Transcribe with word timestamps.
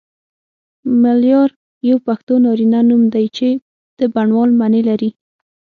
ملیار 1.03 1.49
یو 1.89 1.97
پښتو 2.07 2.33
نارینه 2.45 2.79
نوم 2.89 3.03
دی 3.13 3.25
چی 3.37 3.49
د 3.99 4.01
بڼوال 4.13 4.49
معنی 4.59 4.81
لری 4.89 5.09